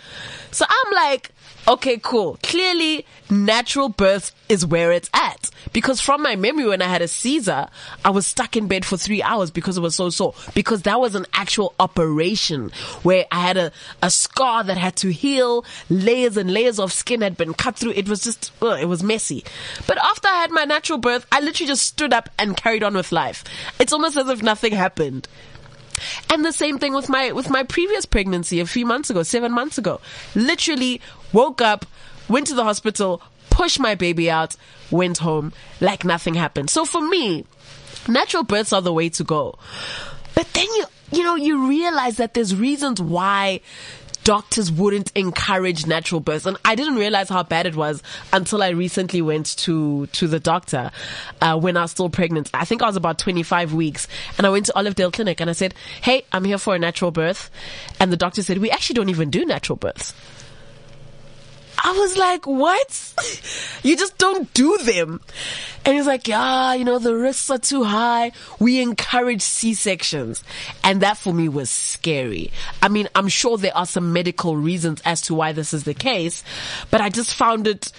So 0.52 0.64
I'm 0.66 0.92
like, 0.94 1.33
okay, 1.66 1.98
cool. 2.02 2.38
Clearly, 2.42 3.06
natural 3.30 3.88
birth 3.88 4.32
is 4.48 4.66
where 4.66 4.92
it's 4.92 5.10
at. 5.14 5.50
Because 5.72 6.00
from 6.00 6.22
my 6.22 6.36
memory, 6.36 6.66
when 6.68 6.82
I 6.82 6.86
had 6.86 7.02
a 7.02 7.08
Caesar, 7.08 7.68
I 8.04 8.10
was 8.10 8.26
stuck 8.26 8.56
in 8.56 8.68
bed 8.68 8.84
for 8.84 8.96
three 8.96 9.22
hours 9.22 9.50
because 9.50 9.76
it 9.76 9.80
was 9.80 9.94
so 9.96 10.10
sore. 10.10 10.34
Because 10.54 10.82
that 10.82 11.00
was 11.00 11.14
an 11.14 11.26
actual 11.32 11.74
operation 11.80 12.70
where 13.02 13.26
I 13.32 13.40
had 13.40 13.56
a, 13.56 13.72
a 14.02 14.10
scar 14.10 14.64
that 14.64 14.76
had 14.76 14.96
to 14.96 15.12
heal. 15.12 15.64
Layers 15.88 16.36
and 16.36 16.52
layers 16.52 16.78
of 16.78 16.92
skin 16.92 17.22
had 17.22 17.36
been 17.36 17.54
cut 17.54 17.76
through. 17.76 17.92
It 17.92 18.08
was 18.08 18.22
just, 18.22 18.52
ugh, 18.62 18.78
it 18.80 18.86
was 18.86 19.02
messy. 19.02 19.44
But 19.86 19.98
after 19.98 20.28
I 20.28 20.40
had 20.42 20.50
my 20.50 20.64
natural 20.64 20.98
birth, 20.98 21.26
I 21.32 21.40
literally 21.40 21.68
just 21.68 21.86
stood 21.86 22.12
up 22.12 22.28
and 22.38 22.56
carried 22.56 22.82
on 22.82 22.94
with 22.94 23.12
life. 23.12 23.44
It's 23.80 23.92
almost 23.92 24.16
as 24.16 24.28
if 24.28 24.42
nothing 24.42 24.72
happened. 24.72 25.28
And 26.30 26.44
the 26.44 26.52
same 26.52 26.78
thing 26.78 26.94
with 26.94 27.08
my, 27.08 27.32
with 27.32 27.50
my 27.50 27.62
previous 27.62 28.06
pregnancy 28.06 28.60
a 28.60 28.66
few 28.66 28.86
months 28.86 29.10
ago, 29.10 29.22
seven 29.22 29.52
months 29.52 29.78
ago. 29.78 30.00
Literally 30.34 31.00
woke 31.32 31.60
up, 31.60 31.86
went 32.28 32.46
to 32.48 32.54
the 32.54 32.64
hospital, 32.64 33.22
pushed 33.50 33.78
my 33.80 33.94
baby 33.94 34.30
out, 34.30 34.56
went 34.90 35.18
home 35.18 35.52
like 35.80 36.04
nothing 36.04 36.34
happened. 36.34 36.70
So 36.70 36.84
for 36.84 37.00
me, 37.00 37.44
natural 38.08 38.42
births 38.42 38.72
are 38.72 38.82
the 38.82 38.92
way 38.92 39.08
to 39.10 39.24
go. 39.24 39.58
But 40.34 40.52
then 40.52 40.66
you, 40.66 40.84
you 41.12 41.22
know, 41.22 41.36
you 41.36 41.68
realize 41.68 42.16
that 42.16 42.34
there's 42.34 42.54
reasons 42.54 43.00
why 43.00 43.60
doctors 44.24 44.72
wouldn't 44.72 45.12
encourage 45.14 45.86
natural 45.86 46.20
births. 46.20 46.46
And 46.46 46.56
I 46.64 46.74
didn't 46.74 46.96
realize 46.96 47.28
how 47.28 47.42
bad 47.42 47.66
it 47.66 47.76
was 47.76 48.02
until 48.32 48.62
I 48.62 48.70
recently 48.70 49.22
went 49.22 49.56
to, 49.58 50.06
to 50.06 50.26
the 50.26 50.40
doctor, 50.40 50.90
uh, 51.40 51.58
when 51.58 51.76
I 51.76 51.82
was 51.82 51.92
still 51.92 52.10
pregnant. 52.10 52.50
I 52.52 52.64
think 52.64 52.82
I 52.82 52.86
was 52.86 52.96
about 52.96 53.18
25 53.18 53.74
weeks 53.74 54.08
and 54.38 54.46
I 54.46 54.50
went 54.50 54.66
to 54.66 54.72
Olivedale 54.72 55.12
Clinic 55.12 55.40
and 55.40 55.48
I 55.48 55.52
said, 55.52 55.74
Hey, 56.02 56.24
I'm 56.32 56.44
here 56.44 56.58
for 56.58 56.74
a 56.74 56.78
natural 56.78 57.10
birth. 57.10 57.50
And 58.00 58.10
the 58.12 58.16
doctor 58.16 58.42
said, 58.42 58.58
we 58.58 58.70
actually 58.70 58.94
don't 58.94 59.10
even 59.10 59.30
do 59.30 59.44
natural 59.44 59.76
births. 59.76 60.12
I 61.82 61.92
was 61.92 62.16
like, 62.16 62.46
what? 62.46 63.14
you 63.82 63.96
just 63.96 64.18
don't 64.18 64.52
do 64.54 64.78
them. 64.78 65.20
And 65.84 65.94
he's 65.94 66.06
like, 66.06 66.28
yeah, 66.28 66.74
you 66.74 66.84
know, 66.84 66.98
the 66.98 67.14
risks 67.14 67.50
are 67.50 67.58
too 67.58 67.84
high. 67.84 68.32
We 68.58 68.80
encourage 68.80 69.42
C-sections. 69.42 70.42
And 70.82 71.02
that 71.02 71.18
for 71.18 71.32
me 71.32 71.48
was 71.48 71.70
scary. 71.70 72.52
I 72.82 72.88
mean, 72.88 73.08
I'm 73.14 73.28
sure 73.28 73.58
there 73.58 73.76
are 73.76 73.86
some 73.86 74.12
medical 74.12 74.56
reasons 74.56 75.02
as 75.04 75.20
to 75.22 75.34
why 75.34 75.52
this 75.52 75.74
is 75.74 75.84
the 75.84 75.94
case, 75.94 76.42
but 76.90 77.00
I 77.00 77.10
just 77.10 77.34
found 77.34 77.66
it 77.66 77.92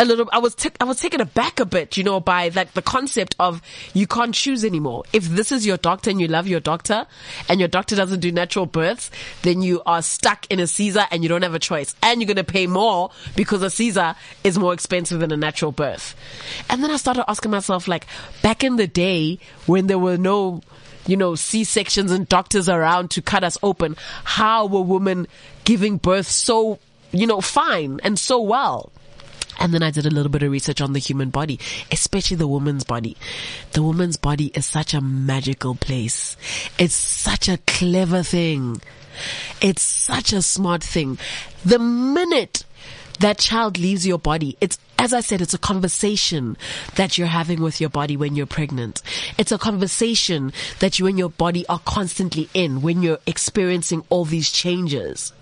a 0.00 0.04
little, 0.04 0.28
I 0.32 0.38
was, 0.38 0.54
t- 0.54 0.70
I 0.80 0.84
was 0.84 0.98
taken 0.98 1.20
aback 1.20 1.60
a 1.60 1.66
bit, 1.66 1.98
you 1.98 2.04
know, 2.04 2.20
by 2.20 2.48
that 2.48 2.72
the 2.72 2.80
concept 2.80 3.36
of 3.38 3.60
you 3.92 4.06
can't 4.06 4.34
choose 4.34 4.64
anymore. 4.64 5.04
If 5.12 5.28
this 5.28 5.52
is 5.52 5.66
your 5.66 5.76
doctor 5.76 6.08
and 6.08 6.18
you 6.18 6.26
love 6.26 6.48
your 6.48 6.60
doctor 6.60 7.06
and 7.50 7.60
your 7.60 7.68
doctor 7.68 7.96
doesn't 7.96 8.20
do 8.20 8.32
natural 8.32 8.64
births, 8.64 9.10
then 9.42 9.60
you 9.60 9.82
are 9.84 10.00
stuck 10.00 10.46
in 10.50 10.58
a 10.58 10.66
Caesar 10.66 11.04
and 11.10 11.22
you 11.22 11.28
don't 11.28 11.42
have 11.42 11.54
a 11.54 11.58
choice. 11.58 11.94
And 12.02 12.20
you're 12.20 12.26
going 12.26 12.36
to 12.36 12.44
pay 12.44 12.66
more 12.66 13.10
because 13.36 13.62
a 13.62 13.68
Caesar 13.68 14.14
is 14.42 14.58
more 14.58 14.72
expensive 14.72 15.20
than 15.20 15.32
a 15.32 15.36
natural 15.36 15.70
birth. 15.70 16.16
And 16.70 16.82
then 16.82 16.90
I 16.90 16.96
started 16.96 17.28
asking 17.28 17.50
myself, 17.50 17.86
like, 17.86 18.06
back 18.42 18.64
in 18.64 18.76
the 18.76 18.86
day 18.86 19.38
when 19.66 19.86
there 19.86 19.98
were 19.98 20.16
no, 20.16 20.62
you 21.06 21.18
know, 21.18 21.34
C-sections 21.34 22.10
and 22.10 22.26
doctors 22.26 22.70
around 22.70 23.10
to 23.10 23.22
cut 23.22 23.44
us 23.44 23.58
open, 23.62 23.96
how 24.24 24.64
were 24.64 24.80
women 24.80 25.26
giving 25.64 25.98
birth 25.98 26.26
so, 26.26 26.78
you 27.12 27.26
know, 27.26 27.42
fine 27.42 28.00
and 28.02 28.18
so 28.18 28.40
well? 28.40 28.90
And 29.60 29.74
then 29.74 29.82
I 29.82 29.90
did 29.90 30.06
a 30.06 30.10
little 30.10 30.30
bit 30.30 30.42
of 30.42 30.50
research 30.50 30.80
on 30.80 30.94
the 30.94 30.98
human 30.98 31.30
body, 31.30 31.60
especially 31.92 32.38
the 32.38 32.48
woman's 32.48 32.82
body. 32.82 33.16
The 33.72 33.82
woman's 33.82 34.16
body 34.16 34.46
is 34.54 34.64
such 34.66 34.94
a 34.94 35.00
magical 35.00 35.74
place. 35.74 36.36
It's 36.78 36.94
such 36.94 37.48
a 37.48 37.58
clever 37.66 38.22
thing. 38.22 38.80
It's 39.60 39.82
such 39.82 40.32
a 40.32 40.40
smart 40.40 40.82
thing. 40.82 41.18
The 41.64 41.78
minute 41.78 42.64
that 43.20 43.38
child 43.38 43.78
leaves 43.78 44.06
your 44.06 44.18
body, 44.18 44.56
it's 44.60 44.78
as 44.98 45.14
I 45.14 45.20
said, 45.20 45.40
it's 45.40 45.54
a 45.54 45.58
conversation 45.58 46.58
that 46.96 47.16
you're 47.16 47.26
having 47.26 47.62
with 47.62 47.80
your 47.80 47.88
body 47.88 48.18
when 48.18 48.36
you're 48.36 48.44
pregnant. 48.44 49.00
It's 49.38 49.50
a 49.50 49.56
conversation 49.56 50.52
that 50.80 50.98
you 50.98 51.06
and 51.06 51.18
your 51.18 51.30
body 51.30 51.66
are 51.68 51.78
constantly 51.78 52.50
in 52.52 52.82
when 52.82 53.02
you're 53.02 53.18
experiencing 53.26 54.04
all 54.10 54.26
these 54.26 54.50
changes. 54.50 55.32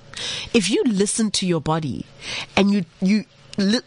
If 0.55 0.71
you 0.71 0.85
listen 0.85 1.33
to 1.33 1.47
your 1.47 1.61
body 1.61 2.07
and 2.57 2.71
you, 2.71 2.85
you, 3.01 3.25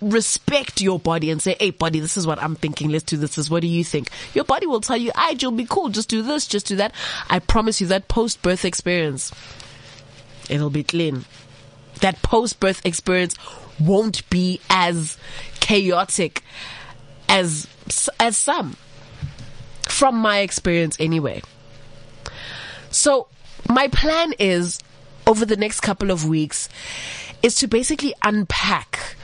respect 0.01 0.81
your 0.81 0.99
body 0.99 1.31
and 1.31 1.41
say, 1.41 1.55
Hey 1.59 1.71
body, 1.71 1.99
this 1.99 2.17
is 2.17 2.27
what 2.27 2.41
I'm 2.41 2.55
thinking. 2.55 2.89
Let's 2.89 3.05
do 3.05 3.17
this. 3.17 3.35
this. 3.35 3.49
What 3.49 3.61
do 3.61 3.67
you 3.67 3.83
think? 3.83 4.09
Your 4.33 4.43
body 4.43 4.67
will 4.67 4.81
tell 4.81 4.97
you, 4.97 5.11
I, 5.15 5.35
you'll 5.39 5.51
be 5.51 5.65
cool. 5.65 5.89
Just 5.89 6.09
do 6.09 6.21
this. 6.21 6.45
Just 6.47 6.67
do 6.67 6.75
that. 6.77 6.93
I 7.29 7.39
promise 7.39 7.79
you 7.81 7.87
that 7.87 8.07
post 8.07 8.41
birth 8.41 8.65
experience, 8.65 9.31
it'll 10.49 10.69
be 10.69 10.83
clean. 10.83 11.25
That 12.01 12.21
post 12.21 12.59
birth 12.59 12.85
experience 12.85 13.35
won't 13.79 14.29
be 14.29 14.59
as 14.69 15.17
chaotic 15.59 16.43
as, 17.29 17.67
as 18.19 18.37
some 18.37 18.75
from 19.87 20.15
my 20.15 20.39
experience 20.39 20.97
anyway. 20.99 21.41
So 22.89 23.27
my 23.69 23.87
plan 23.87 24.33
is 24.37 24.79
over 25.27 25.45
the 25.45 25.55
next 25.55 25.81
couple 25.81 26.11
of 26.11 26.27
weeks 26.27 26.67
is 27.41 27.55
to 27.55 27.67
basically 27.67 28.13
unpack 28.23 29.15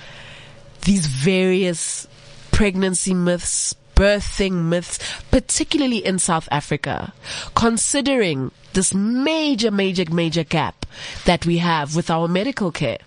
these 0.88 1.06
various 1.06 2.08
pregnancy 2.52 3.14
myths, 3.14 3.76
birthing 3.94 4.70
myths, 4.70 5.00
particularly 5.32 5.98
in 5.98 6.18
South 6.18 6.48
Africa, 6.50 7.14
considering 7.56 8.52
this 8.72 8.94
major, 8.94 9.70
major, 9.70 10.06
major 10.10 10.46
gap 10.46 10.86
that 11.26 11.46
we 11.46 11.58
have 11.58 11.94
with 11.94 12.10
our 12.10 12.30
medical 12.30 12.72
care. 12.72 13.00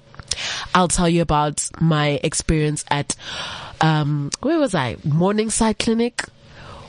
I'll 0.75 0.89
tell 0.89 1.09
you 1.09 1.23
about 1.23 1.71
my 1.81 2.21
experience 2.23 2.85
at, 2.91 3.17
um, 3.81 4.31
where 4.41 4.59
was 4.59 4.75
I? 4.75 4.97
Morningside 5.03 5.79
Clinic. 5.79 6.25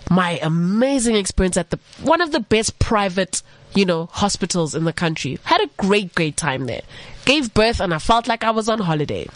My 0.10 0.40
amazing 0.44 1.16
experience 1.16 1.56
at 1.56 1.70
the, 1.70 1.80
one 2.02 2.20
of 2.20 2.34
the 2.34 2.42
best 2.42 2.80
private, 2.80 3.42
you 3.74 3.86
know, 3.86 4.08
hospitals 4.08 4.76
in 4.76 4.84
the 4.84 4.92
country. 4.92 5.40
Had 5.46 5.62
a 5.62 5.70
great, 5.78 6.14
great 6.16 6.36
time 6.36 6.66
there. 6.66 6.82
Gave 7.24 7.54
birth 7.54 7.80
and 7.80 7.94
I 7.94 8.00
felt 8.00 8.28
like 8.28 8.44
I 8.44 8.52
was 8.52 8.68
on 8.68 8.80
holiday. 8.80 9.30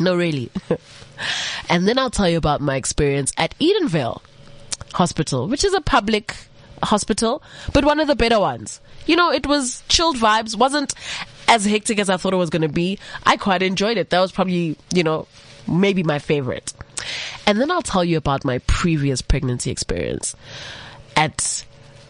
No, 0.00 0.16
really. 0.16 0.50
and 1.68 1.88
then 1.88 1.98
I'll 1.98 2.10
tell 2.10 2.28
you 2.28 2.38
about 2.38 2.60
my 2.60 2.76
experience 2.76 3.32
at 3.36 3.58
Edenvale 3.58 4.20
Hospital, 4.92 5.48
which 5.48 5.64
is 5.64 5.74
a 5.74 5.80
public 5.80 6.34
hospital, 6.82 7.42
but 7.72 7.84
one 7.84 8.00
of 8.00 8.06
the 8.06 8.16
better 8.16 8.38
ones. 8.38 8.80
You 9.06 9.16
know, 9.16 9.30
it 9.30 9.46
was 9.46 9.82
chilled 9.88 10.16
vibes, 10.16 10.56
wasn't 10.56 10.94
as 11.48 11.64
hectic 11.64 11.98
as 11.98 12.10
I 12.10 12.16
thought 12.16 12.32
it 12.32 12.36
was 12.36 12.50
going 12.50 12.62
to 12.62 12.68
be. 12.68 12.98
I 13.24 13.36
quite 13.36 13.62
enjoyed 13.62 13.98
it. 13.98 14.10
That 14.10 14.20
was 14.20 14.32
probably, 14.32 14.76
you 14.92 15.02
know, 15.02 15.26
maybe 15.68 16.02
my 16.02 16.18
favorite. 16.18 16.72
And 17.46 17.60
then 17.60 17.70
I'll 17.70 17.82
tell 17.82 18.04
you 18.04 18.16
about 18.16 18.44
my 18.44 18.58
previous 18.66 19.22
pregnancy 19.22 19.70
experience 19.70 20.34
at, 21.14 21.64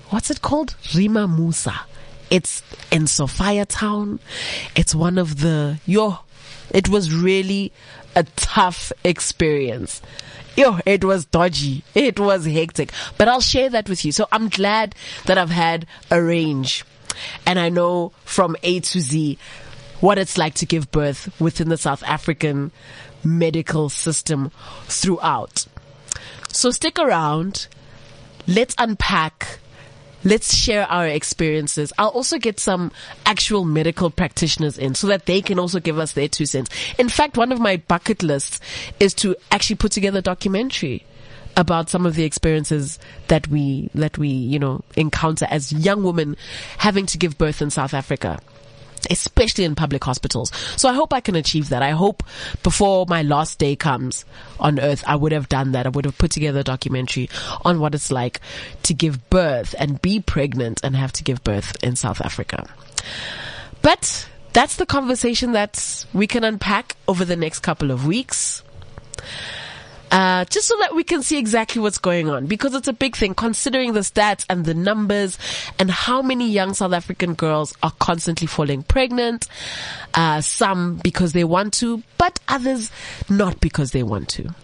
what's 0.09 0.31
it 0.31 0.43
called? 0.43 0.75
Rahima 0.85 1.29
Moosa. 1.29 1.77
It's 2.31 2.63
in 2.91 3.03
Sophiatown. 3.03 4.19
It's 4.75 4.95
one 4.95 5.19
of 5.19 5.41
the, 5.41 5.79
yo, 5.87 6.19
it 6.71 6.89
was 6.89 7.15
really 7.15 7.73
a 8.15 8.25
tough 8.37 8.93
experience. 9.05 10.03
Yo, 10.57 10.79
it 10.87 11.05
was 11.05 11.27
dodgy. 11.27 11.85
It 11.95 12.19
was 12.19 12.47
hectic. 12.47 12.91
But 13.19 13.29
I'll 13.29 13.43
share 13.43 13.69
that 13.71 13.89
with 13.89 14.05
you. 14.05 14.13
So 14.13 14.27
I'm 14.33 14.49
glad 14.49 14.95
that 15.27 15.37
I've 15.37 15.51
had 15.51 15.87
a 16.11 16.23
range 16.23 16.85
and 17.47 17.59
I 17.59 17.69
know 17.69 18.13
from 18.25 18.57
A 18.63 18.81
to 18.81 19.01
Z 19.01 19.39
what 20.01 20.19
it's 20.19 20.39
like 20.39 20.55
to 20.55 20.67
give 20.67 20.91
birth 20.91 21.39
within 21.41 21.69
the 21.69 21.77
South 21.77 22.03
African 22.05 22.71
medical 23.25 23.89
system 23.89 24.51
throughout. 24.85 25.67
So 26.53 26.71
stick 26.71 26.99
around. 26.99 27.69
Let's 28.47 28.75
unpack 28.79 29.59
let's 30.27 30.55
share 30.55 30.87
our 30.91 31.07
experiences. 31.07 31.93
I'll 31.99 32.09
also 32.09 32.39
get 32.39 32.59
some 32.59 32.91
actual 33.25 33.65
medical 33.65 34.11
practitioners 34.11 34.77
in 34.77 34.97
so 34.97 35.07
that 35.07 35.27
they 35.27 35.41
can 35.41 35.59
also 35.59 35.79
give 35.79 35.99
us 35.99 36.13
their 36.13 36.29
two 36.29 36.47
cents. 36.47 36.69
In 36.99 37.09
fact, 37.09 37.37
one 37.37 37.53
of 37.53 37.61
my 37.61 37.77
bucket 37.77 38.25
lists 38.25 38.61
is 38.99 39.15
to 39.15 39.37
actually 39.53 39.77
put 39.77 39.93
together 39.93 40.19
a 40.19 40.23
documentary 40.23 41.05
about 41.57 41.89
some 41.89 42.05
of 42.05 42.17
the 42.17 42.25
experiences 42.25 42.99
that 43.29 43.47
we, 43.49 43.89
that 43.95 44.19
we, 44.19 44.29
you 44.29 44.59
know, 44.59 44.83
encounter 44.97 45.47
as 45.49 45.73
young 45.73 46.03
women 46.03 46.37
having 46.79 47.07
to 47.07 47.19
give 47.19 47.39
birth 47.39 47.63
in 47.63 47.71
South 47.71 47.95
Africa 47.95 48.41
especially 49.11 49.65
in 49.65 49.75
public 49.75 50.03
hospitals. 50.05 50.51
So 50.77 50.89
I 50.89 50.95
hope 50.95 51.13
I 51.13 51.21
can 51.21 51.37
achieve 51.37 51.71
that. 51.71 51.83
I 51.83 51.91
hope 51.91 52.23
before 52.63 53.07
my 53.09 53.23
last 53.23 53.59
day 53.59 53.77
comes 53.77 54.25
on 54.59 54.81
earth, 54.81 55.05
I 55.07 55.17
would 55.17 55.33
have 55.33 55.49
done 55.49 55.73
that. 55.73 55.87
I 55.87 55.91
would 55.91 56.05
have 56.05 56.19
put 56.19 56.31
together 56.31 56.61
a 56.61 56.65
documentary 56.65 57.29
on 57.65 57.81
what 57.81 57.95
it's 57.95 58.11
like 58.11 58.41
to 58.85 58.95
give 58.95 59.29
birth 59.31 59.75
and 59.79 60.01
be 60.01 60.21
pregnant 60.21 60.81
and 60.83 60.97
have 60.97 61.13
to 61.13 61.25
give 61.25 61.43
birth 61.45 61.77
in 61.83 61.97
South 61.97 62.21
Africa. 62.21 62.69
But 63.83 64.29
that's 64.53 64.77
the 64.77 64.87
conversation 64.87 65.53
that 65.53 66.07
we 66.13 66.27
can 66.27 66.45
unpack 66.45 66.97
over 67.07 67.25
the 67.25 67.37
next 67.37 67.61
couple 67.61 67.91
of 67.91 68.07
weeks 68.07 68.63
uh, 70.37 70.45
just 70.45 70.69
so 70.69 70.77
that 70.81 70.95
we 70.95 71.03
can 71.03 71.23
see 71.23 71.39
exactly 71.39 71.81
what's 71.81 71.97
going 71.97 72.29
on 72.29 72.45
because 72.45 72.75
it's 72.75 72.89
a 72.89 72.93
big 72.93 73.17
thing 73.17 73.35
considering 73.35 73.95
the 73.95 74.01
stats 74.01 74.45
and 74.51 74.67
the 74.67 74.75
numbers 74.75 75.39
and 75.79 75.91
how 75.91 76.21
many 76.21 76.51
young 76.51 76.75
South 76.75 76.93
African 76.93 77.33
girls 77.33 77.75
are 77.83 77.93
constantly 77.99 78.47
falling 78.47 78.83
pregnant. 78.83 79.49
Uh, 80.13 80.43
some 80.43 80.97
because 80.97 81.33
they 81.33 81.45
want 81.45 81.73
to, 81.73 82.03
but 82.19 82.39
others 82.49 82.91
not 83.31 83.61
because 83.61 83.93
they 83.93 84.03
want 84.03 84.29
to. 84.29 84.55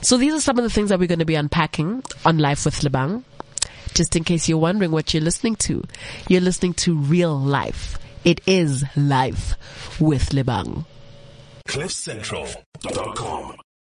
So 0.00 0.16
these 0.16 0.32
are 0.32 0.40
some 0.40 0.56
of 0.56 0.64
the 0.64 0.70
things 0.70 0.88
that 0.88 0.98
we're 0.98 1.08
going 1.08 1.18
to 1.18 1.26
be 1.26 1.34
unpacking 1.34 2.02
on 2.24 2.38
Life 2.38 2.64
with 2.64 2.80
Lebang. 2.80 3.22
Just 3.92 4.16
in 4.16 4.24
case 4.24 4.48
you're 4.48 4.56
wondering 4.56 4.92
what 4.92 5.12
you're 5.12 5.22
listening 5.22 5.56
to, 5.56 5.84
you're 6.26 6.40
listening 6.40 6.72
to 6.74 6.96
real 6.96 7.38
life. 7.38 7.98
It 8.24 8.40
is 8.46 8.82
life 8.96 10.00
with 10.00 10.30
Lebang. 10.30 10.86
CliffCentral.com 11.68 13.56